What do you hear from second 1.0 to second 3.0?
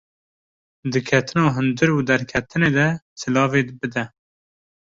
Ketina hundir û derketinê de